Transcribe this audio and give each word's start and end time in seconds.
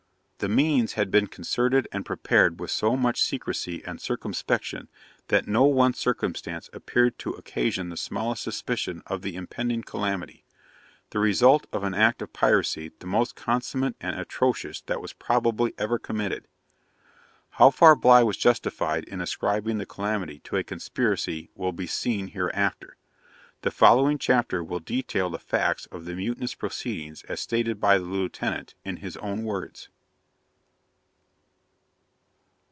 The 0.43 0.49
means 0.49 0.93
had 0.93 1.11
been 1.11 1.27
concerted 1.27 1.87
and 1.91 2.03
prepared 2.03 2.59
with 2.59 2.71
so 2.71 2.97
much 2.97 3.21
secrecy 3.21 3.83
and 3.85 4.01
circumspection, 4.01 4.89
that 5.27 5.47
no 5.47 5.65
one 5.65 5.93
circumstance 5.93 6.67
appeared 6.73 7.19
to 7.19 7.33
occasion 7.33 7.89
the 7.89 7.95
smallest 7.95 8.41
suspicion 8.41 9.03
of 9.05 9.21
the 9.21 9.35
impending 9.35 9.83
calamity, 9.83 10.43
the 11.11 11.19
result 11.19 11.67
of 11.71 11.83
an 11.83 11.93
act 11.93 12.23
of 12.23 12.33
piracy 12.33 12.91
the 12.97 13.05
most 13.05 13.35
consummate 13.35 13.95
and 14.01 14.19
atrocious 14.19 14.81
that 14.87 14.99
was 14.99 15.13
probably 15.13 15.75
ever 15.77 15.99
committed.' 15.99 16.47
How 17.61 17.69
far 17.69 17.95
Bligh 17.95 18.23
was 18.23 18.35
justified 18.35 19.03
in 19.03 19.21
ascribing 19.21 19.77
the 19.77 19.85
calamity 19.85 20.39
to 20.45 20.57
a 20.57 20.63
conspiracy 20.63 21.51
will 21.53 21.71
be 21.71 21.85
seen 21.85 22.29
hereafter. 22.29 22.97
The 23.61 23.69
following 23.69 24.17
chapter 24.17 24.63
will 24.63 24.79
detail 24.79 25.29
the 25.29 25.37
facts 25.37 25.85
of 25.91 26.05
the 26.05 26.15
mutinous 26.15 26.55
proceedings 26.55 27.21
as 27.25 27.39
stated 27.39 27.79
by 27.79 27.99
the 27.99 28.05
Lieutenant, 28.05 28.73
in 28.83 28.97
his 28.97 29.15
own 29.17 29.43
words. 29.43 29.89